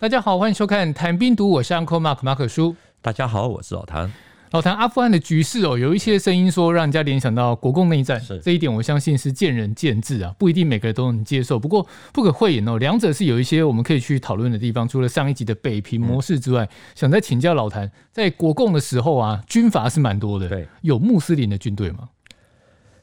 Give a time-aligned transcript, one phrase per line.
[0.00, 2.74] 大家好，欢迎收看《谈兵读》，我是 Uncle Mark 马可叔。
[3.02, 4.10] 大家好，我是老谭。
[4.52, 11.58] 老谭，阿富汗的局势哦，有一些声音说让人家联想到国共内战，是这一点我相信是见仁见智啊，不一定每个人都能接受。
[11.58, 14.88] 不过不可讳言哦，两者是有一些我们可以去讨论的地方。
[14.88, 22.08] 除了上一集的北平模式之外，嗯、想再请教老谭，在国共的时候啊，军阀是蛮多的，对，有穆斯林的军队吗？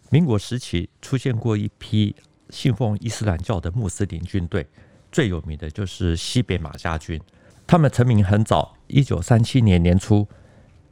[0.09, 2.15] 民国时期出现过一批
[2.49, 4.65] 信奉伊斯兰教的穆斯林军队。
[5.11, 7.19] 最有名的就是西北马家军，
[7.65, 10.27] 他们成名很早，一九三七年年初，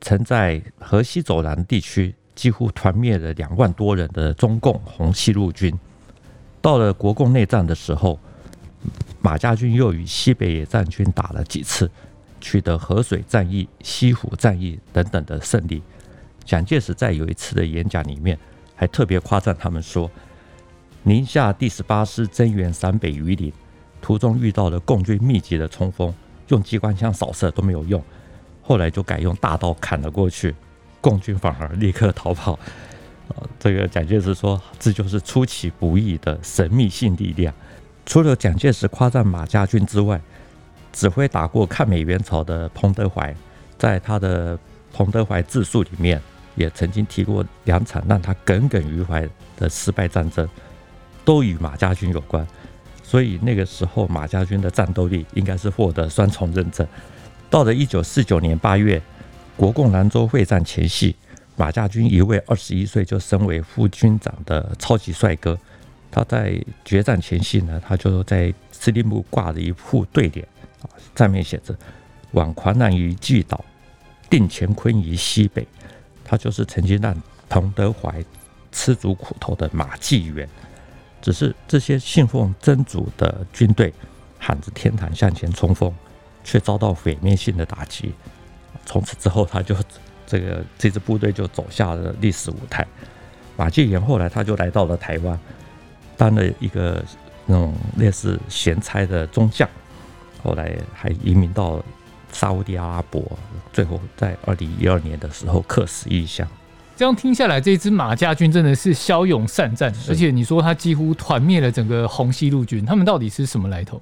[0.02, 5.74] 曾在河西走廊地区几乎团灭了两万多人的中共红西路军。
[6.62, 8.20] 到了国共内战的时候，
[9.22, 11.90] 马家军又与西北野战军打了几次，
[12.42, 15.82] 取得河水战役、西湖战役等等的胜利。
[16.44, 18.38] 蒋介石在有一次的演讲里面，
[18.76, 20.10] 还特别夸赞他们说
[21.04, 23.52] ：“宁夏第十八师增援陕北榆林。”
[24.06, 26.14] 途中遇到了共军密集的冲锋，
[26.50, 28.00] 用机关枪扫射都没有用，
[28.62, 30.54] 后来就改用大刀砍了过去，
[31.02, 32.60] 共军反而立刻逃跑。
[33.58, 37.52] 这个蒋介石说，这就是出其不意的神秘性力量。
[38.06, 40.22] 除了蒋介石夸赞马家军之外，
[40.94, 43.36] 指挥打过抗美援朝的彭德怀，
[43.76, 44.56] 在他的
[44.94, 46.22] 《彭德怀自述》里面
[46.54, 50.48] 也曾经提过两场让他耿耿于怀的失败战争，
[51.26, 52.46] 都与马家军有关。
[53.08, 56.86] 所以那个时候，马家军的战斗力应该是获得双重认证。
[57.52, 59.00] 到了一九四九年八月，
[59.56, 61.16] 国共兰州会战前夕，
[61.56, 65.58] 马家军一位二十一岁就升为副军长的超级帅哥，
[66.10, 70.46] 他在决战前夕呢，他就在司令部挂着一副对联，
[70.82, 71.78] 啊，上面写着
[72.34, 73.64] “挽狂澜于冀岛，
[74.30, 75.66] 定乾坤于西北”，
[76.26, 77.16] 他就是曾经让
[77.48, 78.22] 彭德怀
[78.72, 80.50] 吃足苦头的马继元。
[81.26, 83.92] 只是这些信奉真主的军队
[84.38, 85.92] 喊着天堂向前冲锋，
[86.44, 88.14] 却遭到毁灭性的打击。
[88.86, 89.76] 从此之后，他就
[90.28, 92.86] 这个这支部队就走下了历史舞台。
[93.58, 95.40] 马继元后来他就来到了台湾，
[96.16, 97.04] 当了一个
[97.48, 99.68] 那种类似闲差的中将，
[100.44, 101.84] 后来还移民到
[102.32, 103.24] 沙乌地阿拉伯，
[103.74, 106.48] 最后在二零一二年的时候客死异乡。
[106.98, 114.02] 这样听下来，这支马家军真的是骁勇善战，而且你说他几乎团灭了整个红西路军，他们到底是什么来头？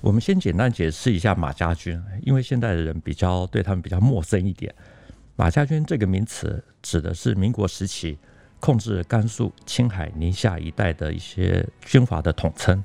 [0.00, 4.72] 我们先简单解释一下马家军，因为现在的人比较对他们比较陌生一点。
[5.34, 8.16] 马家军这个名词指的是民国时期
[8.60, 12.84] 控制甘肃、青海、宁夏一带的一些军阀的统称，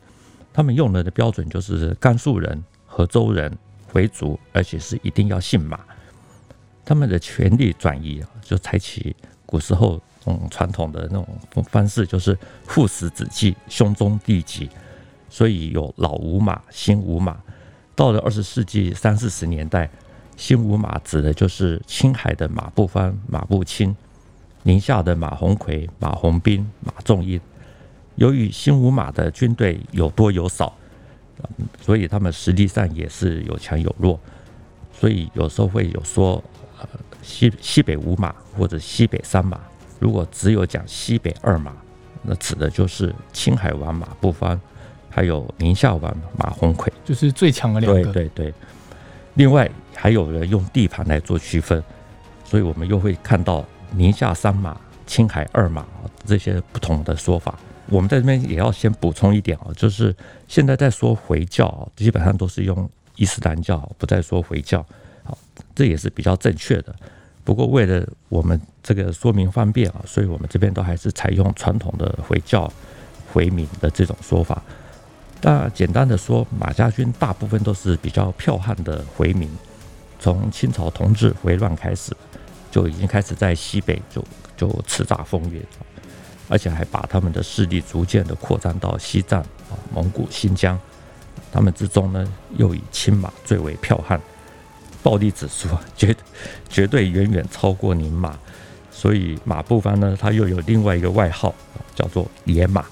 [0.52, 3.56] 他们用的的标准就是甘肃人、和州人、
[3.86, 5.80] 回族，而且是一定要姓马。
[6.86, 11.18] 他们的权力转移，就采取古时候嗯传统的那
[11.50, 12.38] 种方式，就是
[12.68, 14.70] 父死子继，兄终弟及，
[15.28, 17.36] 所以有老五马、新五马。
[17.96, 19.90] 到了二十世纪三四十年代，
[20.38, 23.96] 新五马指的就是青海的马步芳、马步青，
[24.62, 27.42] 宁夏的马鸿逵、马鸿宾、马仲英。
[28.16, 30.72] 由于新五马的军队有多有少，
[31.82, 34.20] 所以他们实际上也是有强有弱，
[34.94, 36.44] 所以有时候会有说。
[36.94, 39.60] 呃，西西北五马或者西北三马，
[40.00, 41.74] 如果只有讲西北二马，
[42.22, 44.60] 那指的就是青海王马步芳，
[45.10, 48.04] 还有宁夏王马鸿逵，就是最强的两个。
[48.12, 48.54] 对对对。
[49.36, 51.84] 另外还有人用地盘来做区分，
[52.46, 55.86] 所以我们又会看到宁夏三马、青海二马
[56.26, 57.60] 这些不同的说法。
[57.88, 60.16] 我们在这边也要先补充一点啊，就是
[60.48, 64.84] 现在在说回教，基本上都是用伊斯兰教，不再说回教。
[65.24, 65.38] 好，
[65.76, 66.96] 这也是比较正确的。
[67.44, 72.72] 不过为了我们这个说明方便啊，所以我们这边都还是采用传统的回教
[73.32, 74.64] 回民的这种说法。
[75.42, 79.48] 那简单的说，马家军大部分都是比较剽悍的回民，
[80.20, 82.12] 从清朝同治回乱开始，
[82.72, 84.24] 就已经开始在西北就
[84.58, 85.62] 就叱咤风云，
[86.50, 90.80] 而且还把他们的势力逐渐的扩张到西藏啊、蒙古、新疆。
[91.52, 94.20] 他们之中呢，又以青马最为剽悍。
[95.06, 96.16] 暴力指数绝
[96.68, 98.36] 绝对远远超过宁马，
[98.90, 101.54] 所以马步芳呢，他又有另外一个外号
[101.94, 102.84] 叫做野马。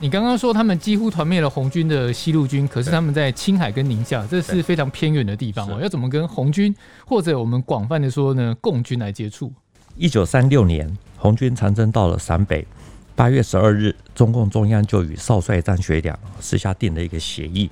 [0.00, 5.78] 你刚刚说他们几乎团灭了红军的西路军，可是他们在青海跟宁夏，这是非常偏远的地方哦。
[5.80, 6.74] 要怎么跟红军
[7.06, 9.52] 或者我们广泛的说呢，共军来接触？
[9.96, 12.66] 一九三六年，红军长征到了陕北，
[13.14, 17.70] 八月十二日，中共中央就与少帅张学良私下定了一个协议。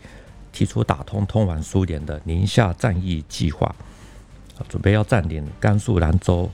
[0.53, 3.75] 提出打通通往苏联的宁夏战役计划，
[4.69, 6.49] 准备要占领甘肃兰州，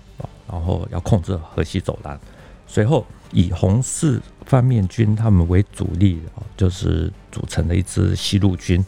[0.50, 2.18] 然后要控制河西走廊。
[2.66, 6.22] 随后以红四方面军他们为主力，
[6.56, 8.84] 就是组成了一支西路军，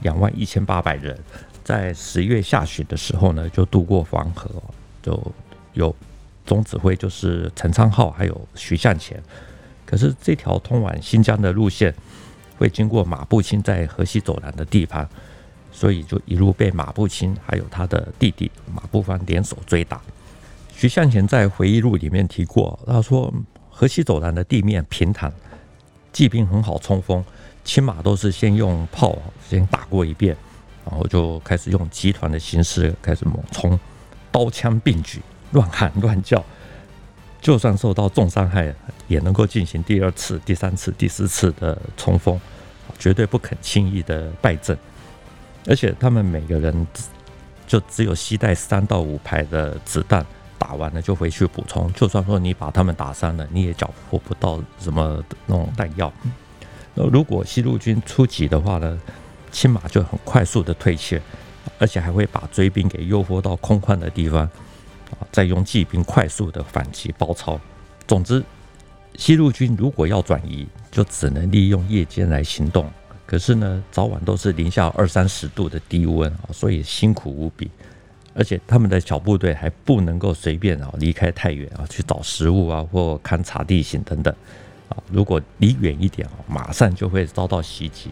[0.00, 1.18] 两万一千八百人，
[1.62, 4.50] 在十月下旬的时候呢，就渡过黄河，
[5.02, 5.32] 就
[5.72, 5.94] 有
[6.46, 9.22] 总指挥就是陈昌浩还有徐向前。
[9.84, 11.94] 可是这条通往新疆的路线
[12.58, 15.08] 会经过马步青在河西走廊的地盘，
[15.72, 20.00] 所以就一路被马步青还有他的弟弟马步芳联手追打。
[20.76, 23.32] 徐向前在回忆录里面提过，他说
[23.70, 25.32] 河西走廊的地面平坦，
[26.12, 27.24] 骑兵很好冲锋，
[27.64, 29.16] 骑马都是先用炮
[29.48, 30.36] 先打过一遍，
[30.84, 33.78] 然后就开始用集团的形式开始猛冲，
[34.30, 35.20] 刀枪并举，
[35.52, 36.44] 乱喊乱叫，
[37.44, 38.74] 就算受到重伤害，
[39.06, 42.40] 也能够进行第二次、第三次、第四次的冲锋，
[42.98, 44.74] 绝对不肯轻易的败阵，
[45.66, 46.86] 而且他们每个人
[47.66, 50.24] 就只有携带三到五排的子弹。
[50.56, 56.10] 打完了就回去补充，就算说你把他们打伤了，你也缴获不到什么那种弹药。
[56.94, 58.98] 那如果西路军出击的话呢，
[59.52, 61.20] 青马就很快速的退却，
[61.78, 64.48] 而且还会把追兵给诱惑到空旷的地方，
[65.10, 67.60] 啊，再用骑兵快速的反击包抄。
[68.06, 68.44] 总之，
[69.16, 72.90] 西路军如果要转移，就只能利用夜间来行动。
[73.26, 77.70] 可是呢，早晚都是零下二三十度的低温啊，所以辛苦无比。
[78.34, 84.34] 而且他们的小部队还不能够随便啊离开太远啊去找食物啊或勘察地形等等
[84.88, 88.10] 啊，如果离远一点啊，马上就会遭到袭击。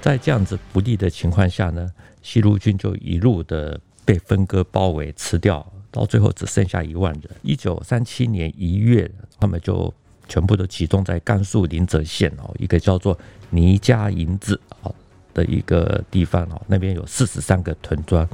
[0.00, 1.88] 在这样子不利的情况下呢，
[2.22, 7.22] 西路军就一路的被分割包围吃掉，到最后只剩下一万人。
[7.42, 9.08] 一九三七年一月，
[9.38, 9.92] 他们就
[10.26, 13.16] 全部都集中在甘肃临泽县哦，一个叫做
[13.50, 14.90] 倪家营子啊
[15.32, 18.28] 的一个地方哦，那边有四十三个屯庄。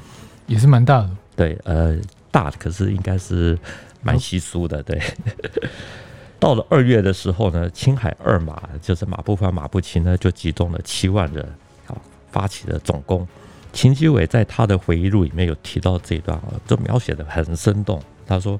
[0.46, 1.99] 也是蛮大的，对，呃，
[2.31, 3.58] 大的可是应该是
[4.00, 4.99] 蛮稀疏的，对。
[6.40, 11.44] 到了二月的时候呢，青海二马就是马步芳、马步青呢，就集中了七万人，
[11.84, 12.00] 好，
[12.31, 13.26] 发起了总攻。
[13.79, 16.37] 秦基伟在他的回忆录里面有提到这一段，
[16.67, 18.03] 就描写的很生动。
[18.27, 18.59] 他说，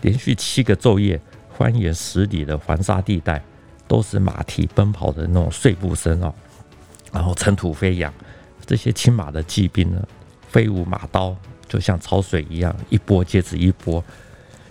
[0.00, 1.20] 连续七个昼夜，
[1.58, 3.44] 方圆十里的黄沙地带，
[3.86, 6.34] 都是马蹄奔跑的那种碎步声哦，
[7.12, 8.10] 然后尘土飞扬，
[8.64, 10.02] 这些青马的骑兵呢。
[10.48, 11.36] 飞舞马刀，
[11.68, 14.02] 就像潮水一样，一波接着一波。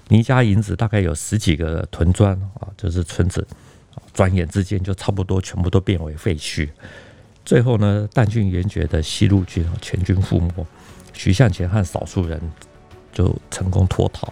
[0.07, 3.45] 倪家营子大概有十几个屯庄啊，就是村子，
[4.16, 6.68] 转眼之间就差不多全部都变为废墟。
[7.49, 10.67] 最后呢，弹尽援绝的西路军全军覆没，
[11.13, 12.39] 徐向前和少数人
[13.11, 14.27] 就成功脱逃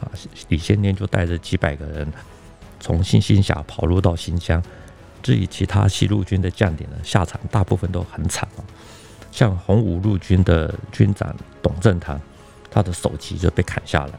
[0.00, 0.08] 啊。
[0.48, 2.10] 李先念就带着几百个人
[2.80, 4.62] 从新兴峡跑入到新疆。
[5.22, 8.64] 至于其他西路军的将领呢，下场大部分都很惨啊。
[9.30, 12.18] 像红五路军的军长董振堂，
[12.70, 14.14] 他的首级就被砍下来；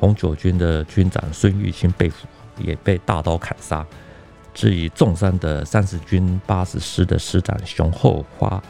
[0.00, 2.26] 红九军的军长孙玉清被俘，
[2.56, 3.86] 也被大刀砍杀。
[4.52, 8.62] 至于重伤的三十军八十师的师长熊厚花，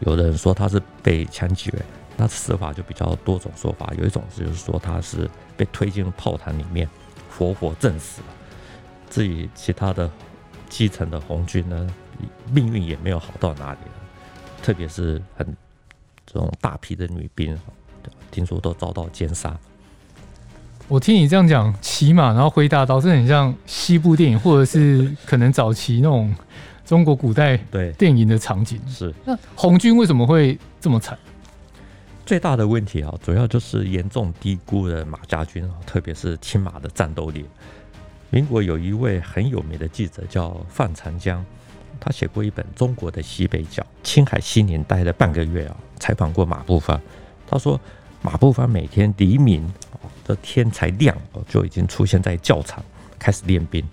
[0.00, 1.72] 有的人说他是被枪击，
[2.16, 3.92] 那死法就比较多种说法。
[3.98, 6.88] 有一种就是说他是被推进炮膛里面，
[7.30, 8.22] 活活震死。
[9.10, 10.10] 至于其他的
[10.68, 11.86] 基层的红军呢，
[12.50, 13.78] 命运也没有好到哪里。
[14.62, 15.46] 特别是很
[16.24, 17.58] 这种大批的女兵，
[18.30, 19.58] 听说都遭到奸杀。
[20.86, 26.32] 我听你这样讲，骑马然后挥大刀，这很像西部电影，或者是可能早期那种
[26.84, 28.78] 中国古代对电影的场景。
[28.86, 31.18] 是那红军为什么会这么惨？
[32.26, 37.46] 最大的问题啊，主要就是严重低估了马家军，特别是青马的战斗力。
[38.28, 41.42] 民国有一位很有名的记者叫范长江。
[41.98, 47.00] 他写过一本《中国的西北角》，青海西宁待了半个月啊，采访过马步芳。
[47.46, 47.80] 他说，
[48.20, 49.66] 马步芳每天黎明
[50.24, 51.16] 的天才亮
[51.48, 52.82] 就已经出现在教场，
[53.18, 53.84] 开始练兵。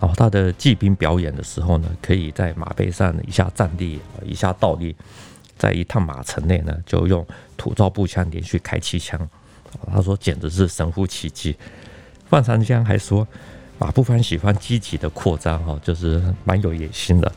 [0.00, 4.94] 然后他的骑兵表演的时候呢，可以在马背上一下站立，一下倒立，
[5.56, 7.26] 在一趟马城内呢，就用
[7.56, 9.18] 土造步枪连续开七枪。
[9.92, 11.56] 他说，简直是神乎其技。
[12.28, 13.26] 范长江还说。
[13.80, 17.32] 马步芳喜欢积极的扩张，哈，就是蛮有野心的。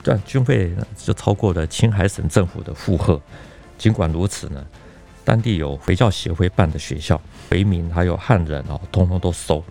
[0.00, 3.20] 但军费就超过了青海省政府的负荷。
[3.76, 4.64] 尽管如此呢，
[5.24, 9.62] 当地有回教协会办的学校，回民还有汉人哦，通通都收，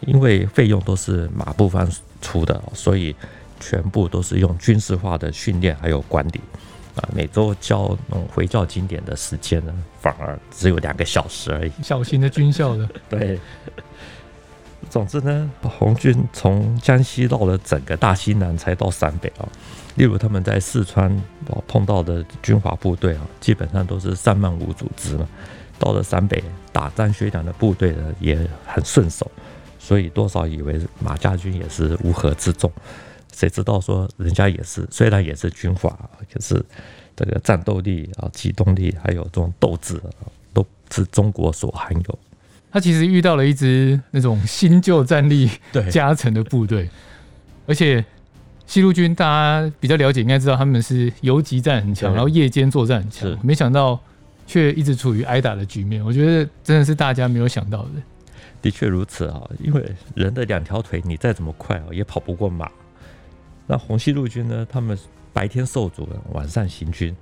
[0.00, 3.14] 因为费用都是马步芳出的，所以
[3.58, 6.40] 全部都是用军事化的训练还有管理。
[6.94, 9.72] 啊，每周教那种回教经典的时间呢，
[10.02, 11.72] 反而只有两个小时而已。
[11.82, 13.40] 小型的军校的， 对。
[14.90, 19.48] 总之呢，红军从江西绕了整个大西南才到陕北啊。
[19.96, 21.14] 例如他们在四川
[21.66, 25.28] 碰到的军阀部队啊，基本上都是三万五组织嘛。
[25.78, 29.30] 到了陕北打张学良的部队呢，也很顺手，
[29.78, 32.70] 所以多少以为马家军也是乌合之众。
[33.32, 35.90] 谁知道说人家也是，虽然也是军阀，
[36.32, 36.64] 可是
[37.16, 40.00] 这个战斗力啊、机动力还有这种斗志，
[40.52, 42.18] 都是中国所罕有。
[42.70, 45.50] 他其实遇到了一支那种新旧战力
[45.90, 46.88] 加成的部队，
[47.66, 48.04] 而且
[48.72, 54.00] 西路军大家比较了解，应该知道他们是游击战很强，然后夜间作战很强，没想到
[54.46, 56.02] 却一直处于挨打的局面。
[56.02, 57.90] 我觉得真的是大家没有想到的。
[58.62, 62.70] 的确如此啊，因为人的两条腿，你再怎么快也跑不过马。
[63.66, 64.66] 那红西路军呢？
[64.70, 64.98] 他们
[65.34, 67.14] 白天受阻，晚上行军，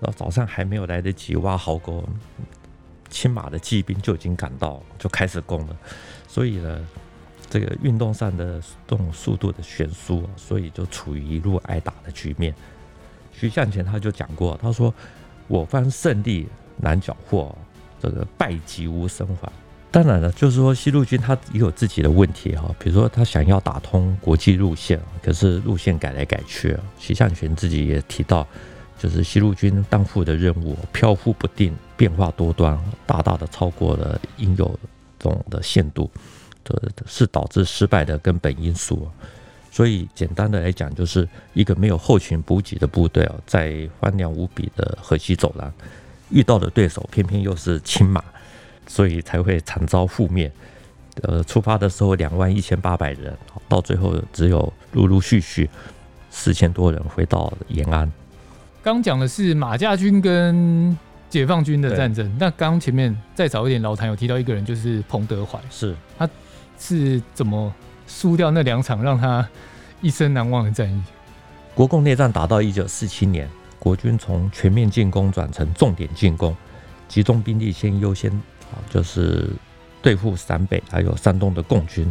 [0.00, 2.06] 然后早上还没有来得及挖壕沟，
[3.08, 5.74] 亲马的骑兵就已经赶到，就开始攻了。
[6.28, 6.78] 所以呢，
[7.50, 12.54] 这个运动上的这种速度的悬殊，所以就处于一路挨打的局面。
[13.32, 14.94] 徐向前他就讲过，他说
[15.48, 17.52] ：“我方胜利难缴获，
[18.00, 19.50] 这个败即无生还。”
[19.92, 26.76] 当然了，就是说西路军他也有自己的问题哈，比如说他想要打通国际路线，可是路线改来改去。
[26.96, 28.46] 徐向前自己也提到，
[28.96, 34.78] 就是西路军担负的任务飘忽不定、变化多端，大大的超过了应有
[35.18, 36.08] 这种的限度，
[36.64, 39.08] 这是导致失败的根本因素。
[39.70, 45.72] 所以简单的来讲，就是一个没有后勤补给的部队啊，在荒凉无比的河西走廊
[46.30, 48.24] 遇到的对手，偏偏又是青马。
[48.86, 50.50] 所以才会惨遭覆灭。
[51.22, 53.32] 呃，出发的时候两万一千八百人，
[53.68, 55.70] 到最后只有陆陆续续
[56.28, 58.10] 四千多人回到延安。
[58.82, 60.98] 刚讲的是马家军跟
[61.28, 66.28] 解放军的战争，那刚前面再早一点，老谭有提到一个人，就是彭德怀，是他
[66.80, 67.72] 是怎么
[68.08, 69.46] 输掉那两场让他
[70.00, 71.00] 一生难忘的战役？
[71.74, 76.56] 国共内战打到一九四七年，国军从全面进攻转成重点进攻，
[77.06, 78.32] 集中兵力先优先
[78.72, 78.80] 啊。
[78.88, 79.48] 就是
[80.02, 82.10] 对付陕北还有山东的共军。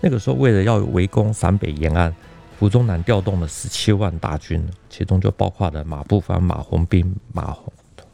[0.00, 2.14] 那个时候，为了要围攻陕北延安，
[2.58, 7.56] 胡宗南调动了十七万大军，其中就包括了马步芳、马红兵、马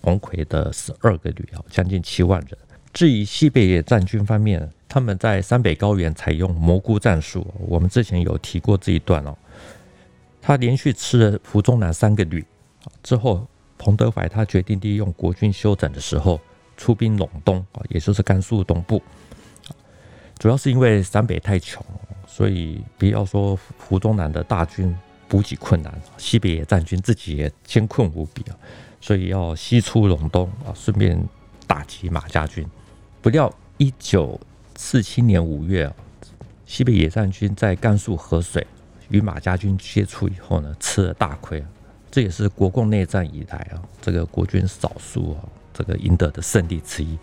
[0.03, 2.57] 鸿逵的十二个旅，将近七万人。
[2.93, 9.37] 至于西北野战军方面，他们在山北高原采用蘑菇战术，我们之前有提过这一段哦。
[10.43, 12.45] 他连续吃了胡宗南三个旅
[13.03, 13.47] 之后，
[13.79, 16.41] 彭德怀他决定利用国军休整的时候。
[16.77, 19.03] 出兵陇东啊，也就是甘肃东部，
[20.39, 21.85] 主要是因为陕北太穷，
[22.27, 24.97] 所以不要说胡宗南的大军
[25.29, 28.57] 补给困难，西北野战军自己也艰困无比啊，
[28.99, 31.23] 所以要西出陇东啊，顺便
[31.67, 32.67] 打击马家军。
[33.23, 34.41] 不料一九
[34.77, 35.93] 四七年五月，
[36.67, 38.67] 西北野战军在甘肃河水
[39.09, 41.65] 与马家军接触以后呢，吃了大亏，
[42.11, 45.45] 这也是国共内战以来啊，这个国军少数啊。
[45.73, 47.17] 这个赢得的胜利之一。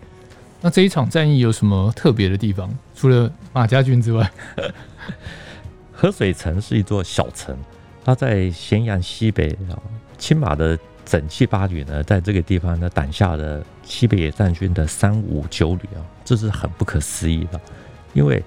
[0.60, 2.68] 那这一场战役有什么特别的地方？
[2.96, 4.28] 除了马家军之外，
[5.92, 7.56] 河水城是一座小城，
[8.04, 9.78] 它在咸阳西北啊。
[10.16, 10.76] 青马的
[11.08, 17.58] 整七八旅呢，在这个地方呢，挡下了西北野战军的三五九旅啊，这是很不可思议的。
[18.12, 18.44] 因为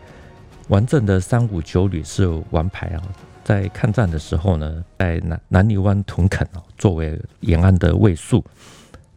[0.68, 3.02] 王震的三五九旅是王牌啊，
[3.44, 8.44] 在抗战的时候呢，在南南泥湾屯垦啊，作为延安的卫戍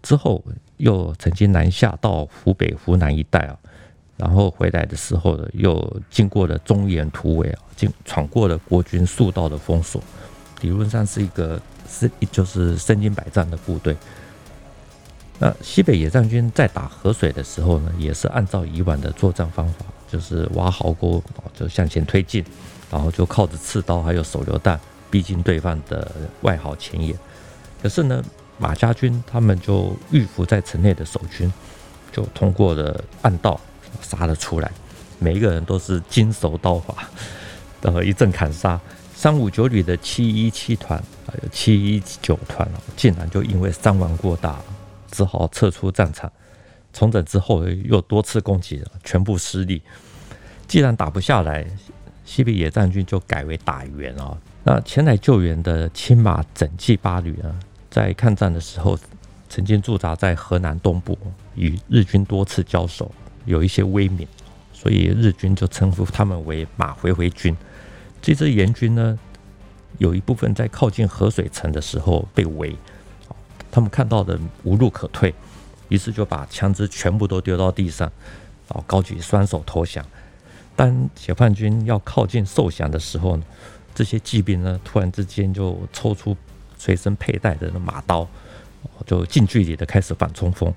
[0.02, 0.42] 之后。
[0.78, 3.56] 又曾经南下到湖北、湖南一带啊，
[4.16, 10.02] 然后回来的时候呢，又经过了中原突围啊，经闯过了国军数道的封锁，
[10.62, 11.62] 理论上是一个
[12.00, 13.96] 是就是身经百战的部队。
[15.38, 21.22] 那西北野战军在打河水的时候呢，也是按照以往的作战方法，就是挖壕沟
[21.52, 22.44] 就向前推进，
[22.90, 24.78] 然后就靠着刺刀还有手榴弹
[25.10, 26.10] 逼近对方的
[26.42, 27.16] 外壕前沿。
[27.82, 28.22] 可是呢，
[28.58, 31.52] 马家军他们就预伏在城内的守军，
[32.12, 33.60] 就通过了暗道
[34.00, 34.70] 杀了出来，
[35.18, 37.08] 每一个人都是精熟刀法，
[37.82, 38.80] 然后一阵砍杀。
[39.24, 44.60] 三五九旅的七一七团还有七一九团竟然就因为伤亡过大，
[45.10, 46.30] 只好撤出战场。
[46.92, 49.80] 重整之后又多次攻击，全部失利。
[50.68, 51.66] 既然打不下来，
[52.26, 54.36] 西北野战军就改为打援啊。
[54.62, 57.58] 那前来救援的青马整骑八旅呢？
[57.90, 58.98] 在抗战的时候，
[59.48, 61.16] 曾经驻扎在河南东部，
[61.54, 63.10] 与日军多次交手，
[63.46, 64.28] 有一些威名，
[64.74, 67.56] 所以日军就称呼他们为马回回军。
[68.24, 69.18] 这支援军呢，
[69.98, 72.74] 有一部分在靠近河水城的时候被围，
[73.70, 75.34] 他们看到的无路可退，
[75.90, 78.10] 于是就把枪支全部都丢到地上，
[78.66, 80.02] 然后，高举双手投降。
[80.74, 83.44] 当解放军要靠近受降的时候呢，
[83.94, 86.34] 这些骑兵呢，突然之间就抽出。
[86.76, 88.28] 随身佩戴的马刀，
[89.06, 90.70] 就近距离的开始反冲锋。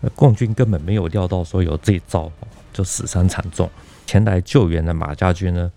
[0.00, 2.30] 那共军根本没有料到说有这一招，
[2.72, 3.68] 就死伤惨重。
[4.06, 5.70] 前来救援的马家军呢，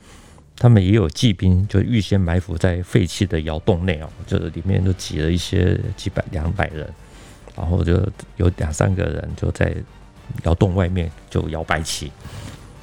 [0.58, 6.90] 他们也有骑兵，就预先埋伏在废弃的窑洞内哦，就是里面就挤了一些几百两百人，
[7.58, 7.94] 然后就
[8.38, 9.76] 有两三个人就在
[10.44, 12.10] 窑洞外面就摇白旗，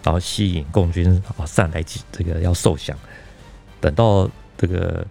[0.03, 2.97] 然后吸引共军啊上来这个要受降。
[3.81, 5.05] 等到这个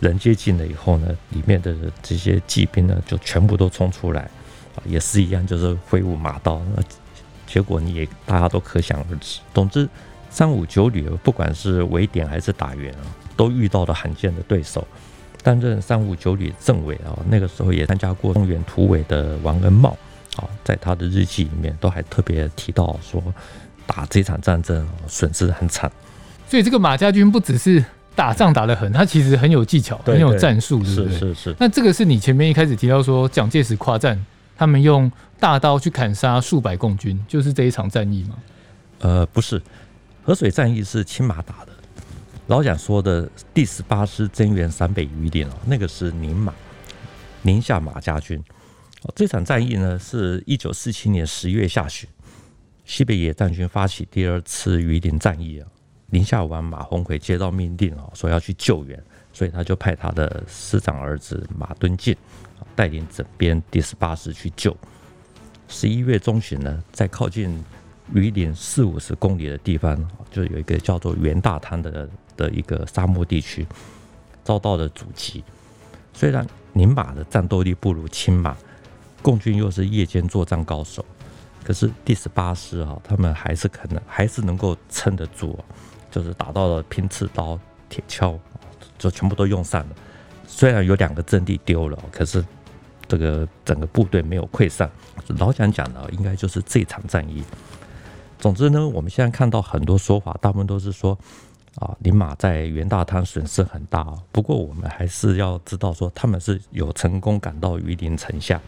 [0.00, 4.30] 人接近了以后呢，里面的这些骑兵呢就全部都冲出来，
[4.86, 6.62] 也是一样，就是挥舞马刀。
[6.74, 6.82] 那
[7.46, 9.38] 结果你也大家都可想而知。
[9.52, 9.86] 总之。
[10.36, 13.00] 三五九旅不管是围点还是打援啊，
[13.38, 14.86] 都遇到了罕见的对手。
[15.42, 19.96] 担任三五九旅政委啊，那个时候也参加过中原突围的王恩茂
[20.36, 23.22] 啊，在他的日记里面都还特别提到说，
[23.86, 25.90] 打这场战争损失很惨。
[26.46, 27.82] 所以这个马家军不只是
[28.14, 31.12] 打仗打得狠，他其实很有技巧，很有战术，对不对？
[31.14, 31.56] 是是是。
[31.58, 34.22] 那这个是你前面一开始提到说蒋介石夸赞
[34.54, 38.36] 他们用大刀去砍杀数百共军，就是这一场战役吗？
[38.98, 39.62] 呃，不是。
[40.26, 41.72] 河水战役是青马打的，
[42.48, 46.52] 老蒋说的第十八师增援陕北榆林哦，那个是宁马，
[47.42, 48.36] 宁夏马家军。
[49.02, 52.08] 哦，这场战役呢，是一九四七年十月下旬，
[52.84, 55.68] 西北野战军发起第二次榆林战役啊。
[56.10, 59.00] 宁夏王马鸿逵接到命令啊，说要去救援，
[59.32, 62.16] 所以他就派他的师长儿子马敦进
[62.74, 64.76] 带领整编第十八师去救。
[65.68, 67.64] 十一月中旬呢，在靠近。
[68.14, 69.96] 余林四五十公里的地方，
[70.30, 73.66] 就有一个叫做袁大滩的的一个沙漠地区，
[74.44, 75.42] 遭到了阻击。
[76.12, 78.56] 虽然宁马的战斗力不如青马，
[79.22, 81.04] 共军又是夜间作战高手，
[81.64, 85.58] 可是第十八师啊，他们还是可能还是能够撑得住，
[86.10, 87.58] 就是打到了拼刺刀、
[87.88, 88.38] 铁锹，
[88.98, 89.96] 就全部都用上了。
[90.46, 92.42] 虽然有两个阵地丢了，可是
[93.08, 94.90] 这个整个部队没有溃散。
[95.38, 97.42] 老蒋讲的应该就是这场战役。
[98.46, 101.18] 总之呢，我们现在看到很多说法，大部分都是说
[101.80, 104.06] 啊，林马在袁大滩损失很大。
[104.30, 108.60] 不过我们还是要知道说，他们是有成功赶到榆林城下。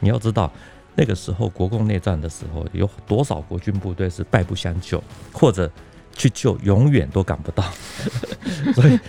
[0.00, 0.52] 你要知道，
[0.94, 5.70] 那个时候国共内战的时候，有多少国军部队是败不相救，或者
[6.14, 7.64] 去救永远都赶不到。
[8.76, 9.00] 所以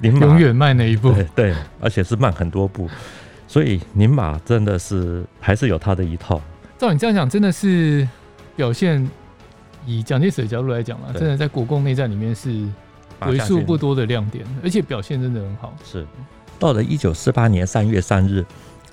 [0.00, 2.86] 林马 永远慢那一步对，对，而且是慢很多步。
[3.48, 6.38] 所以宁马真的是还是有他的一套。
[6.76, 8.06] 照你这样讲，真的是
[8.54, 9.10] 表现。
[9.86, 12.66] 以蒋介石的角度来讲啊，真的在国共内战里面是
[13.26, 15.74] 为数不多的亮点，而且表现真的很好。
[15.84, 16.06] 是
[16.58, 18.44] 到了一九四八年三月三日，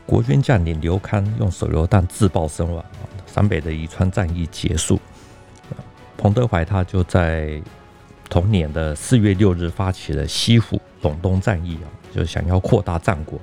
[0.05, 2.83] 国军将领刘戡用手榴弹自爆身亡，
[3.25, 4.99] 陕北的宜川战役结束。
[6.17, 7.61] 彭德怀他就在
[8.29, 13.39] 同年的四月六日发起了西湖陇东战役啊，就想要扩大战果。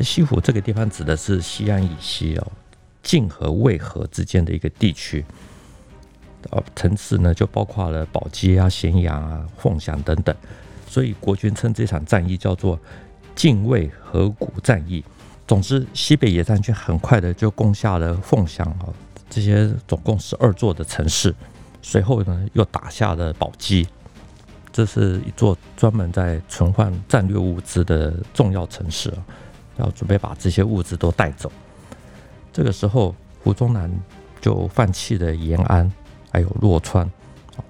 [0.00, 2.52] 西湖这个地方指的是西安以西哦，
[3.02, 5.24] 晋和渭河之间的一个地区。
[6.50, 10.34] 呃，城市呢就包括了宝鸡啊、咸阳啊、凤翔等等，
[10.88, 12.78] 所以国军称这场战役叫做
[13.34, 15.04] 晋渭河谷战役。
[15.46, 18.88] 总之，西北野战军很快的就攻下了凤翔啊
[19.28, 21.34] 这些总共十二座的城市，
[21.82, 23.86] 随后呢又打下了宝鸡，
[24.72, 29.18] 这是一座专门在存放战略物资的重要城市啊，
[29.76, 31.50] 要准备把这些物资都带走。
[32.52, 33.90] 这个时候，胡宗南
[34.40, 35.90] 就放弃了延安。
[36.30, 37.10] 还有洛川，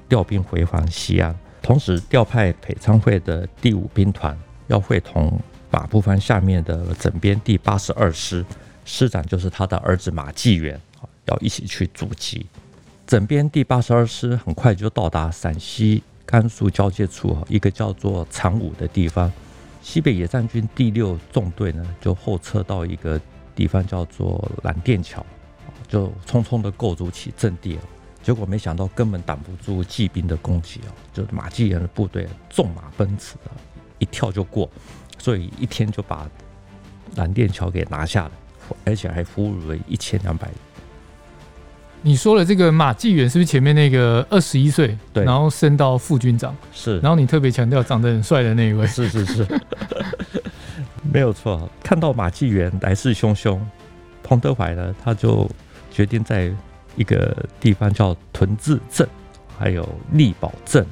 [0.09, 8.45] 调兵回防西安，同时调派裴昌会的第五兵团，要会同马步芳下面的整编第八十二师，
[8.85, 10.81] 师长就是他的儿子马继元，
[11.27, 12.47] 要一起去阻击。
[13.07, 19.33] 整编第八十二师很快就到达陕西甘肃交界处，一个叫做长武的地方。
[19.83, 23.21] 西北野战军第六纵队呢，就后撤到一个
[23.55, 25.25] 地方叫做蓝靛桥，
[25.89, 27.83] 就匆匆的构筑起阵地了。
[28.23, 30.93] 结果没想到根本挡不住骑兵的攻击哦！
[31.13, 33.51] 就是马继元的部队纵马奔驰啊，
[33.99, 34.69] 一跳就过，
[35.19, 36.29] 所以一天就把
[37.17, 38.33] 蓝靛桥给拿下了，
[38.85, 40.57] 而且还俘虏了一千两百人。
[42.03, 46.55] 你说了这个马继元是不是前面那个二十一岁，对，然后升到副军长？
[46.73, 48.87] 是，然后你特别强调长得很帅的那一位？
[48.87, 49.61] 是是是，
[51.11, 51.69] 没有错。
[51.83, 53.59] 看到马继元来势汹汹，
[54.23, 55.51] 彭德怀呢，他就
[55.91, 56.55] 决定在。
[57.01, 59.09] 一个地方叫屯子镇，
[59.59, 60.87] 还有力保镇，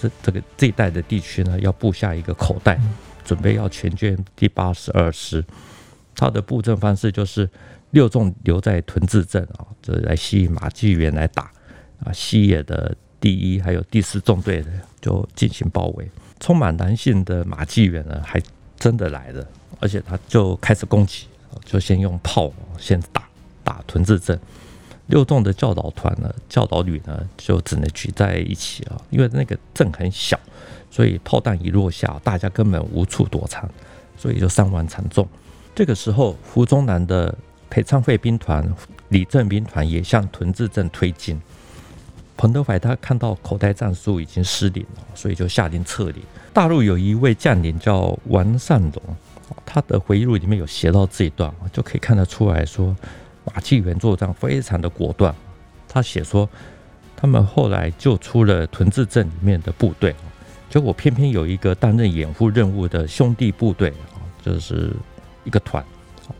[0.00, 2.80] 这这个这一带的地区呢，要布下一个口袋，
[3.24, 5.44] 准备要全歼第八十二师。
[6.14, 7.50] 他的布阵方式就是
[7.90, 11.50] 六纵留在屯子镇啊，这来吸引马继元来打
[12.04, 12.12] 啊。
[12.12, 14.64] 西野的第一还有第四纵队
[15.00, 16.08] 就进行包围。
[16.38, 18.40] 充满男性的马继元呢，还
[18.78, 19.44] 真的来了，
[19.80, 21.26] 而且他就开始攻击，
[21.64, 23.28] 就先用炮先打
[23.64, 24.38] 打屯子镇。
[25.08, 30.38] 六纵的教导团呢，教导旅呢，就只能聚在一起啊，因为那个镇很小，
[30.90, 33.68] 所以炮弹一落下，大家根本无处躲藏，
[34.16, 35.26] 所以就伤亡惨重。
[35.74, 37.34] 这个时候，胡宗南的
[37.70, 38.66] 裴昌会兵团、
[39.08, 41.40] 李正兵团也向屯子镇推进。
[42.36, 46.22] 彭德怀他看到口袋战术已经失灵了，所以就下令撤离。
[46.52, 49.02] 大陆有一位将领叫王善荣，
[49.64, 52.94] 他的回忆录里面有写到这一段，就可以看得出来说，
[53.54, 55.34] 马继元作战非常的果断。
[55.88, 56.48] 他写说，
[57.16, 60.14] 他们后来救出了屯子镇里面的部队，
[60.68, 64.92] 结果偏偏有一个担任掩护任务的兄弟部队啊，就是
[65.44, 65.82] 一个团，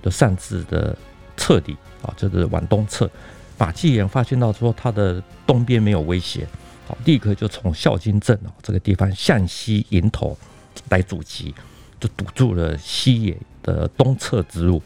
[0.02, 0.96] 就擅自的
[1.36, 3.08] 撤离啊，就是往东撤。
[3.56, 6.46] 马继元发现到说他的东边没有威胁，
[6.86, 10.36] 好，立刻就从孝金镇啊这个地方向西迎头
[10.90, 11.54] 来阻击，
[11.98, 14.80] 就堵住了西野的东侧之路，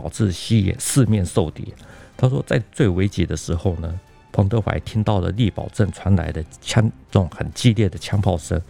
[0.00, 1.74] 导致西野四面受敌。
[2.16, 4.00] 他说，在最危急的时候呢，
[4.32, 8.60] 彭德怀听到了力保镇传来的枪这种很激烈的枪炮声，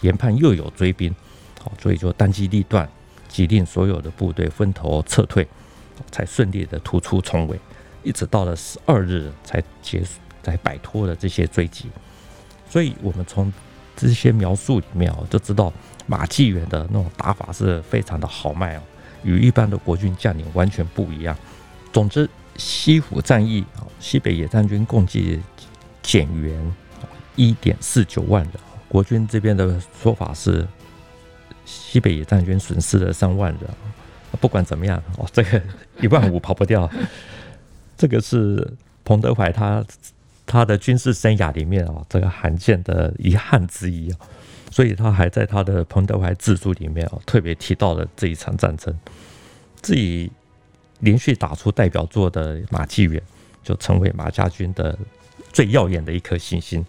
[0.00, 1.14] 研判又有追兵，
[1.62, 2.88] 好，所以就当机立断，
[3.28, 5.46] 急令所有的部队分头撤退，
[6.10, 7.58] 才顺利的突出重围。
[8.02, 11.88] 一直到了十二日才结束，才摆脱了这些追击。
[12.68, 13.52] 所以，我们从
[13.96, 15.72] 这些描述里面哦，就知道
[16.06, 18.82] 马纪元的那种打法是非常的豪迈哦，
[19.22, 21.36] 与一般的国军将领完全不一样。
[21.92, 25.40] 总之，西府战役啊，西北野战军共计
[26.02, 26.74] 减员
[27.36, 28.52] 一点四九万人，
[28.88, 30.66] 国军这边的说法是
[31.64, 33.70] 西北野战军损失了三万人。
[34.40, 35.60] 不管怎么样哦，这个
[36.00, 36.88] 一万五跑不掉。
[37.98, 38.72] 这个是
[39.04, 39.84] 彭德怀他
[40.46, 44.18] 他的军事生涯里面啊，这个罕见的遗憾之一啊，
[44.70, 48.96] 所以他还在他的《彭德怀自述》里面啊，特别提到了这一场战争。
[49.82, 50.30] 自己
[51.00, 53.22] 连续打出代表作的马继远，
[53.62, 54.96] 就成为马家军的
[55.52, 56.84] 最耀眼的一颗星星，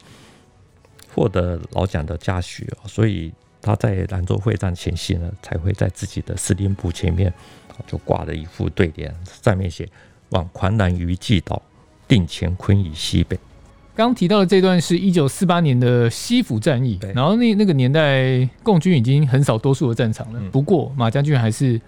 [1.13, 7.33] 获得老蒋的嘉许啊，所以他在兰州会战前夕呢，才会在自己的司令部前面
[7.87, 9.89] 就挂了一副对联，上面写。
[10.31, 11.61] 望狂澜于既倒，
[12.07, 13.37] 定乾坤于西北。
[14.01, 20.39] 刚提到的这段是一九四八年的西府战役，然后那那个年代共军已经很少多数的战场了。
[20.41, 21.79] 嗯、不过马将军还是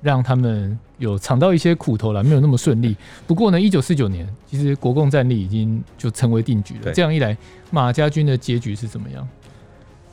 [0.00, 2.96] 让他们有尝到一些苦头了，没有那么顺利。
[3.26, 6.92] 不过呢，一九四九年其实国共战力已经就成为定局了。
[6.92, 7.36] 这样一来，
[7.70, 9.26] 马家军的结局是怎么样？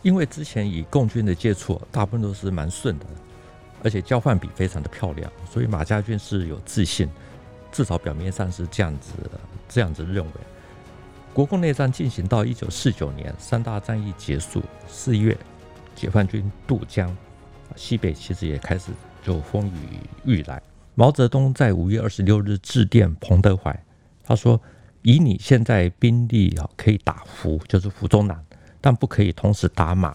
[0.02, 3.06] 因为之前与共军的接触大部分都是蛮顺的，
[3.84, 7.10] 而且交换比非常的漂亮，所以马家军是有自信。
[7.72, 9.12] 至少表面上是这样子，
[9.68, 10.32] 这样子认为。
[11.40, 15.38] 国共内战进行到一九四九年，三大战役结束，四月，
[15.96, 17.16] 解放军渡江，
[17.78, 18.92] 西北其实也开始
[19.24, 20.62] 就风雨欲来。
[20.96, 23.74] 毛泽东在五月二十六日致电彭德怀，
[24.22, 24.60] 他说
[25.02, 28.38] ：“以你现在兵力啊，可以打福，就是福中南，
[28.82, 30.14] 但不可以同时打马。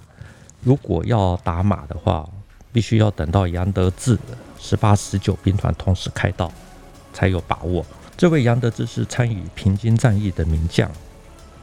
[0.63, 2.29] 如果要打马的话，
[2.71, 4.19] 必须要等到杨得志
[4.59, 6.53] 十八、十九兵团同时开到。”
[7.15, 7.83] 才有把握。
[8.15, 10.91] 这位杨得志是参与平津战役的名将，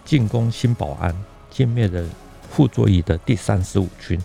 [0.04, 1.16] 进攻新保安，
[1.54, 2.04] 歼灭了
[2.50, 4.20] 傅作义的第三十五军。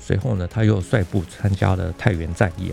[0.00, 2.72] 随后呢，他又率部参加了太原战役，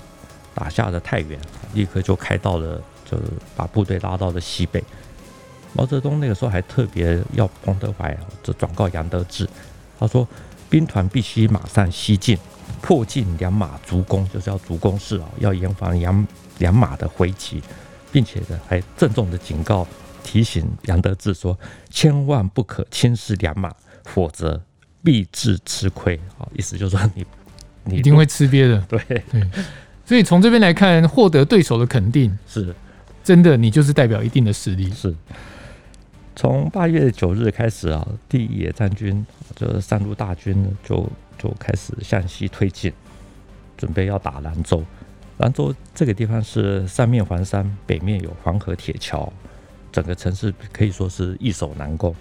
[0.54, 1.40] 打下了太原，
[1.74, 3.24] 立刻就开到了，就是
[3.56, 4.84] 把部队拉到了西北。
[5.74, 9.48] 毛泽东那个时候还特别要彭德怀就转告杨得志，
[10.00, 10.28] 他说
[10.70, 12.38] 兵团必须马上西进，
[12.82, 16.28] 破进两马逐攻，就是要逐攻势啊，要严防两
[16.60, 17.62] 两马的回击。
[18.12, 19.86] 并且呢，还郑重的警告、
[20.26, 21.58] 提醒杨德志说
[21.92, 23.72] ：“千万不可轻视良马，
[24.06, 24.60] 否则
[25.04, 27.24] 必致吃亏。”啊，意思就是说你
[27.84, 28.82] 你一定会吃瘪的。
[28.90, 29.00] 对
[29.32, 29.48] 对，
[30.04, 32.74] 所以从这边来看，获得对手的肯定是
[33.24, 34.92] 真的，你就是代表一定的实力。
[34.92, 35.16] 是。
[36.36, 42.92] 从八月九日开始啊，第一野战军就是三路大军就就开始向西推进，
[43.78, 44.84] 准备要打兰州。
[45.38, 49.32] 兰州这个地方是三面环山，北面有黄河铁桥，
[49.96, 52.14] 整个城市可以说是易守难攻。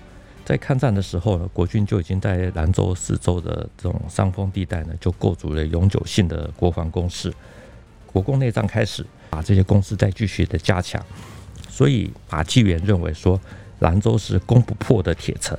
[0.44, 7.34] 在抗战的时候呢，国军就已经在兰州四周的这种上风地带呢，就构筑了永久性的国防工事。
[8.12, 11.04] 国共内战开始，把这些工事再继续的加强。
[11.68, 13.40] 所以马继元认为说，
[13.80, 15.58] 兰州是攻不破的铁城，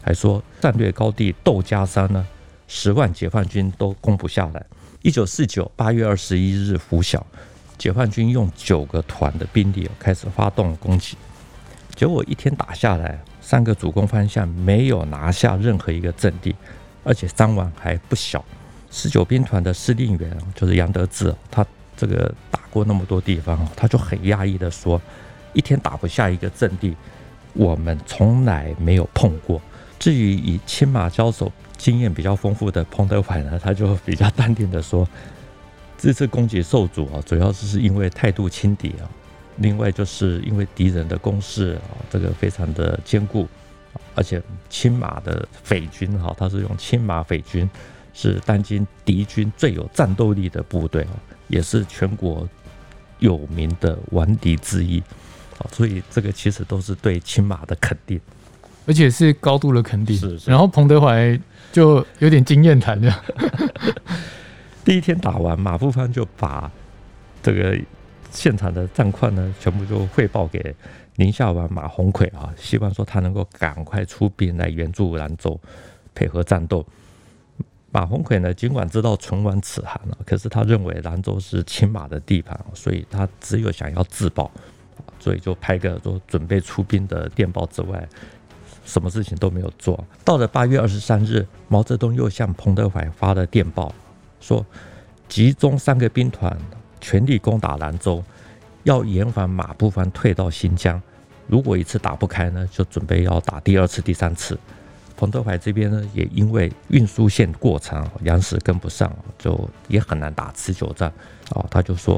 [0.00, 2.24] 还说战略高地窦家山呢，
[2.68, 4.64] 十万解放军都攻不下来。
[5.02, 7.26] 一九四九八月二十一日拂晓，
[7.76, 11.16] 解放军用九个团的兵力开始发动攻击，
[11.96, 16.54] 结果一天打下来，三个主攻方向没有拿下任何一个阵地，
[17.02, 18.44] 而且伤亡还不小。
[18.90, 25.00] 十九兵团的司令员就是杨得志，他这个打过那么多地方，他就很压抑的说
[25.52, 26.94] ：“一天打不下一个阵地，
[27.54, 29.60] 我们从来没有碰过。
[29.98, 35.06] 至于以亲马交手。”经验比较丰富的彭德怀呢，他就比较淡定的说，
[35.98, 39.04] 这次攻击受阻啊，主要是因为态度轻敌啊，
[39.58, 43.48] 另外就是因为敌人的攻势啊，这个非常的坚固，
[44.14, 47.68] 而且青马的匪军哈，他是用青马匪军，
[48.12, 51.06] 是当今敌军最有战斗力的部队，
[51.48, 52.48] 也是全国
[53.18, 55.02] 有名的顽敌之一，
[55.72, 58.20] 所以这个其实都是对青马的肯定。
[58.88, 61.36] 而且是高度的肯定，是是，然后彭德怀
[61.72, 63.24] 就有点经验谈了。
[64.84, 66.70] 第一天打完，马步芳就把
[67.42, 67.76] 这个
[68.30, 70.74] 现场的战况呢，全部就汇报给
[71.16, 75.58] 宁夏王马鸿逵啊，希望说他能够赶快出兵来援助兰州，
[76.14, 76.84] 配合战斗。
[77.90, 84.50] 马鸿逵呢，尽管知道唇亡齿寒了，可是他认为兰州是青马的地盘，所以他只有想要自保，
[85.18, 88.06] 所以就拍个说准备出兵的电报之外。
[88.84, 90.04] 什么事情都没有做。
[90.24, 93.92] 到了八月二十三日，毛泽东又向彭德怀发了电报，
[94.38, 94.64] 说
[95.28, 96.56] 集中三个兵团，
[97.06, 98.20] 全力攻打兰州，
[98.82, 101.00] 要延缓马步芳退到新疆。
[101.46, 104.58] 如果一次打不开呢，就准备要打第二次、第三次。
[105.16, 111.08] 彭德怀这边呢，也因为运输线过长，粮食跟不上，就也很难打持久战。
[111.50, 112.16] 啊，他就说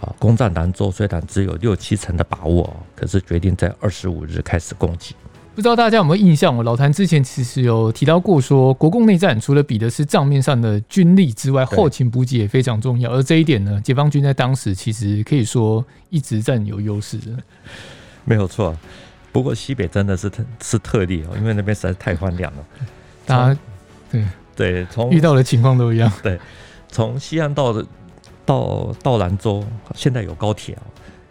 [0.00, 5.14] 啊，攻占兰州虽然只有六七成的把握，可是决定在二十五日开始攻击。
[5.54, 6.54] 不知道大家有没有印象？
[6.56, 13.12] 我老谭之前其实有提到过，说国共内战除了比的是账面上的军力之外，后勤补给也非常重要。
[13.12, 17.30] 而这一点呢，解放军在当时其实可以说一直占有优势的。
[18.24, 18.76] 没有错，
[19.30, 22.64] 不过西北真的是特是特例哦，因为那边实在太荒凉了。
[23.24, 23.60] 大家
[24.10, 24.24] 对
[24.56, 26.12] 对，从遇到的情况都一样。
[26.20, 26.36] 对，
[26.88, 27.72] 从西安到
[28.44, 29.64] 到到兰州，
[29.94, 30.82] 现在有高铁啊，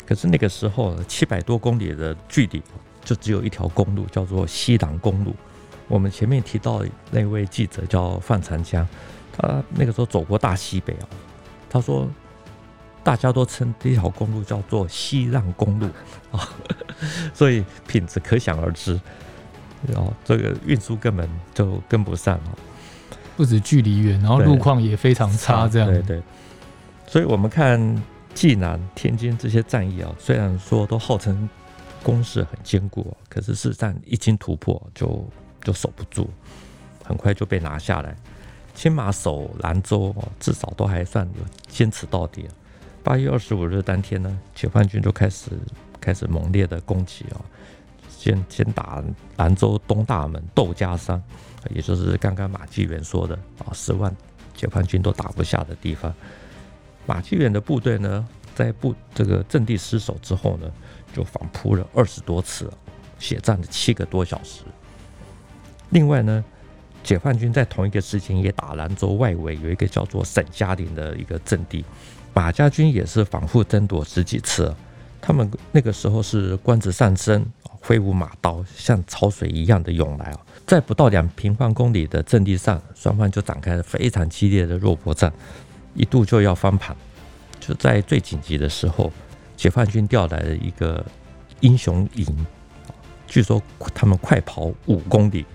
[0.08, 2.64] 可是那个时候七百多公里的距离。
[3.04, 5.36] 就只有一条公路，叫做西兰公路。
[5.90, 8.88] 我们前面提到那位记者叫范长江，
[9.36, 11.06] 他那个时候走过大西北啊。
[11.70, 12.10] 他说，
[13.04, 15.88] 大家都称这条公路叫做西让公路
[16.32, 16.50] 啊，
[17.34, 19.00] 所以品质可想而知。
[19.88, 22.56] 然后这个运输根本就跟不上啊，
[23.36, 25.68] 不止距离远，然后路况也非常差。
[25.68, 26.24] 这样对对。
[27.06, 28.02] 所以我们看
[28.34, 31.50] 济南、天津这些战役啊，虽然说都号称。
[32.04, 35.26] 攻势很坚固，可是事实上一经突破就
[35.64, 36.30] 就守不住，
[37.04, 38.16] 很快就被拿下来。
[38.76, 42.48] 青马守兰州，至少都还算有坚持到底。
[43.04, 45.52] 八月二十五日当天呢，解放军就开始
[46.02, 47.42] 开始猛烈的攻击啊，
[48.10, 49.04] 先先打
[49.38, 51.22] 兰州东大门窦家山，
[51.70, 54.16] 也就是刚刚马继元说的啊，十万
[54.56, 56.14] 解放军都打不下的地方。
[57.06, 60.72] 马继元的部队呢，在部这个阵地失守之后呢，
[61.14, 62.70] 就反扑了二十多次，
[63.20, 64.64] 血战了七个多小时。
[65.92, 66.44] 另外呢，
[67.04, 71.86] 解放军在同一个时间也打兰州外围有一个叫做沈家林的一个阵地，
[72.34, 74.74] 马家军也是反复争夺十几次。
[75.22, 85.32] 他们那个时候是官职上升，挥舞马刀，像潮水一样的涌来啊，在不到两平方公里的阵地上，双方就展开了非常激烈的肉搏战，
[85.94, 86.96] 一度就要翻盘。
[87.60, 89.12] 就在最紧急的时候。
[89.64, 91.02] 解放军调来的一个
[91.62, 92.26] 英雄营，
[93.26, 95.46] 据说他们快跑五公里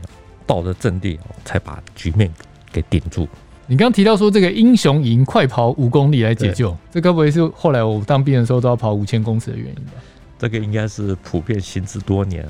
[0.47, 2.33] 到了阵地，才把局面
[2.73, 3.29] 给顶住。
[3.66, 9.92] 你刚刚提到说这个英雄营快跑五公里来解救，这该不会是后来我当兵的时候都要跑五千公尺的原因吧？
[10.38, 12.49] 这个应该是普遍行之多年。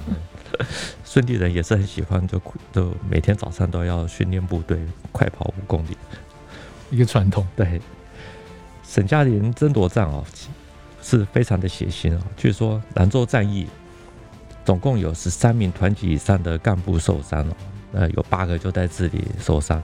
[1.03, 2.41] 孙地人也是很喜欢，就
[2.73, 4.79] 就每天早上都要训练部队
[5.11, 5.97] 快跑五公里，
[6.93, 7.45] 一个传统。
[7.57, 7.81] 对，
[8.85, 10.23] 沈家林争夺战啊。
[11.09, 12.23] 是非常的血腥啊！
[12.37, 13.67] 据说兰州战役
[14.63, 17.57] 总共有十三名团级以上的干部受伤了，
[17.93, 19.83] 呃，有八个就在这里受伤，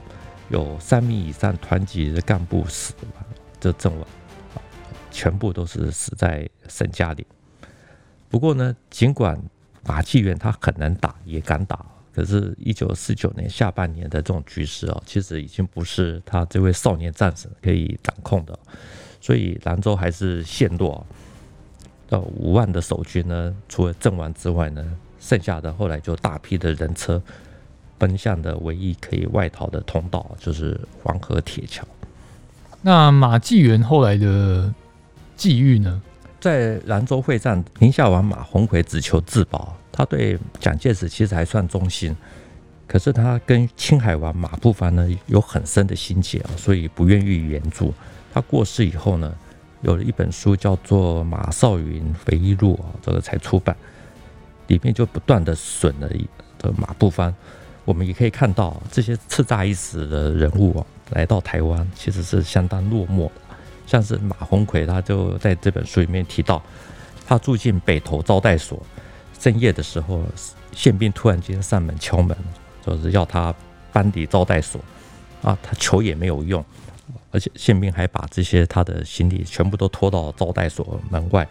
[0.49, 3.25] 有三名以上团级的干部死亡，
[3.59, 4.07] 就阵亡，
[5.09, 7.25] 全部都是死在沈家里。
[8.29, 9.35] 不过呢，尽管
[9.83, 11.83] 马继元他很能打，也敢打，
[12.13, 18.59] 可是，一九四九年下半年的这种局势啊，其实已经不是他这位少年战士可以掌控的。
[19.25, 21.03] 所以兰州还是陷落，
[22.07, 24.85] 到五万的守军呢，除了阵亡之外呢，
[25.19, 27.19] 剩下的后来就大批的人车
[27.97, 31.83] 奔向的唯一可以外逃的通道，就是黄河铁桥。
[32.83, 34.71] 那马继元后来的
[35.35, 35.99] 际遇呢？
[36.39, 42.15] 在兰州会战，宁夏王马鸿逵只求自保，他对蒋介石其实还算忠心，
[42.85, 47.91] 可是他跟青海王马步芳呢有很深的心结啊，所以不愿意援助。
[48.35, 49.33] 他过世以后呢，
[49.79, 53.73] 有了一本书叫做《马少云回忆录》啊，这个才出版，
[54.67, 56.09] 里面就不断的损了
[56.59, 57.33] 这马步芳，
[57.85, 63.27] 我们也可以看到这些叱咤一时的人物啊，来到台湾其实是相当落寞。
[63.27, 63.31] 的。
[63.87, 66.61] 像是马鸿逵，他就在这本书里面提到，
[67.25, 68.85] 他住进北投招待所，
[69.39, 70.21] 深夜的时候，
[70.73, 72.35] 宪兵突然间上门敲门，
[72.85, 73.55] 就是要他
[73.93, 74.81] 搬离招待所。
[75.41, 76.65] 啊，他求也没有用，
[77.35, 81.45] 而且宪兵还把这些他的行李全部都拖到招待所门外。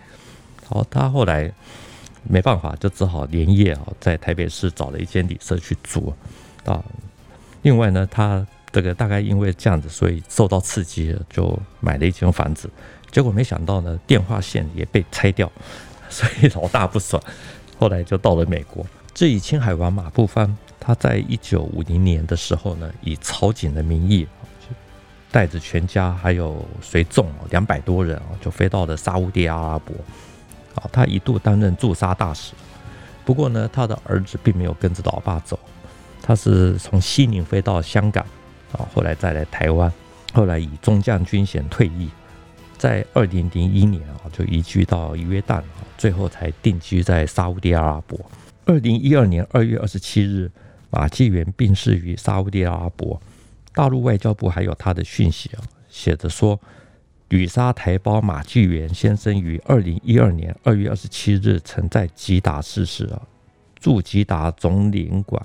[0.67, 1.53] 好，他后来
[2.23, 6.11] 没办法，就只好连夜啊，在台北市找了一间旅社去住
[6.65, 6.83] 啊。
[7.61, 12.71] 另外呢，他这个大概因为这样子，所以受到刺激，就买了一间房子。
[13.11, 15.53] 结果没想到呢，电话线也被拆掉，
[16.09, 17.23] 所以老大不爽。
[17.79, 18.87] 后来就到了美国。
[19.13, 24.27] 至于青海王马步芳，他在一九五零年的时候呢，以曹景的名义，
[25.35, 29.93] 带着全家还有随众两百多人啊，就飞到了沙乌地阿拉伯。
[30.77, 32.53] 啊，他一度担任驻沙大使，
[33.25, 35.59] 不过呢，他的儿子并没有跟着老爸走，
[36.23, 38.25] 他是从西宁飞到香港，
[38.73, 39.93] 啊，后来再来台湾，
[40.33, 42.09] 后来以中将军衔退役，
[42.79, 45.61] 在二零零一年啊，就移居到约旦，
[45.99, 48.19] 最后才定居在沙乌地阿拉伯。
[48.67, 50.49] 二零一二年二月二十七日，
[50.91, 53.21] 马继元病逝于沙乌地阿拉伯，
[53.75, 55.61] 大陆外交部还有他的讯息啊，
[55.91, 56.59] 写着说。
[57.31, 63.21] 旅沙台胞马继元先生于二零一二年二月二十七日曾在吉达逝世啊，
[63.81, 65.43] 驻吉达总领馆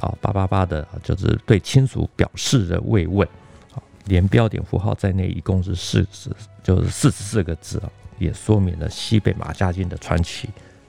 [0.00, 3.28] 啊，八八八的，就是对亲属表示了慰问
[3.74, 6.30] 啊，连标点符号在内，一共是四十，
[6.64, 10.48] 就是四十四个字啊，也说明了西北马家军的传奇，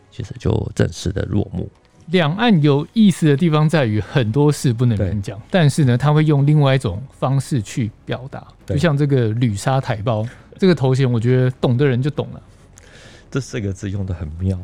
[0.10, 1.70] 其实就正式的落幕。
[2.08, 10.26] 两岸有意思的地方在于很多事不能明讲，但是呢，他会用另外一种方式去表达，就像这个“旅沙台胞”
[10.58, 12.42] 这个头衔，我觉得懂的人就懂了。
[13.30, 14.58] 这四个字用的很妙，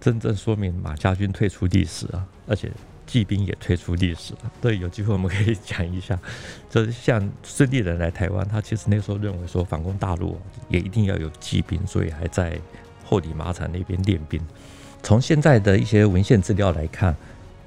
[0.00, 2.70] 真正说明马家军退出历史啊，而且
[3.08, 4.38] 骑兵也退出历史了。
[4.60, 6.16] 对，有机会我们可以讲一下，
[6.70, 12.56] 就是像孙立人来台湾，他其实那时候认为说反攻大陆也一定要有骑兵，所以还在
[13.04, 14.40] 后里马场那边练兵。
[15.06, 17.14] 从现在的一些文献资料来看，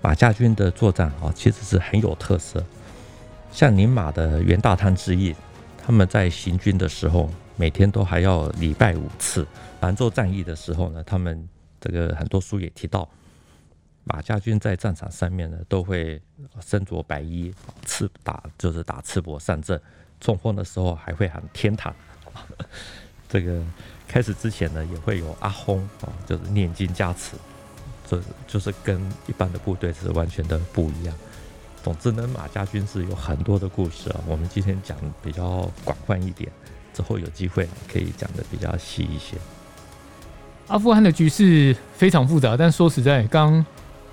[0.01, 2.61] 马家军的作战啊，其实是很有特色。
[3.49, 5.33] 像宁马的袁大汤之役，
[5.81, 9.47] 他们在行军的时候，每天都还要礼拜五次。
[9.79, 11.47] 兰州战役的时候呢，他们
[11.79, 13.07] 这个很多书也提到，
[14.03, 16.21] 马家军在战场上面呢，都会
[16.59, 17.53] 身着白衣，
[17.85, 19.81] 赤打就是打赤膊上阵，
[20.19, 21.95] 冲锋的时候还会喊天堂。
[23.29, 23.61] 这个。
[24.11, 27.37] 开始之前呢，也会有阿轰啊，就是念经加持，
[28.09, 31.15] 这就是跟一般的部队是完全的不一样。
[31.83, 36.51] 总之呢，马家军是有很多的故事啊，我们今天讲比较广泛一点，
[36.91, 39.37] 之后有机会可以讲的比较细一些。
[40.69, 43.63] 阿富汗的局势非常复杂，但说实在，刚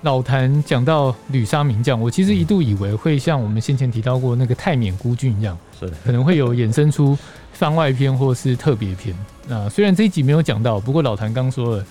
[0.03, 7.17] 老谭讲到吕沙名将，我其实一度以为会像我们先前提到过那个泰缅孤军一样，是可能会有衍生出
[7.57, 9.15] 番外篇或是特别篇。
[9.47, 11.85] 那虽然这一集没有讲到，不过老谭刚说了，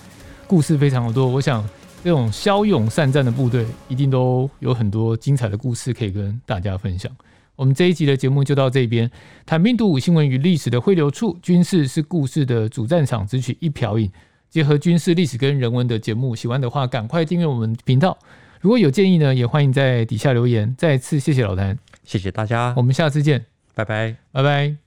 [0.47, 1.27] 故事非常的多。
[1.27, 1.67] 我想
[2.01, 7.11] 这种骁勇善战的部队，一定都有很多精彩的故事可以跟大家分享。
[7.57, 9.11] 我们这一集的节目就到这边。
[9.45, 14.09] 谈兵读武，新闻与历史的汇流处，军事是故事的主战场，只取一瓢饮。
[14.49, 18.17] 结合军事历史跟人文的节目，喜欢的话赶快订阅我们频道。
[18.61, 20.73] 如果有建议呢，也欢迎在底下留言。
[20.77, 24.86] 再次谢谢老谭，谢谢大家，我们下次见，拜拜，拜拜。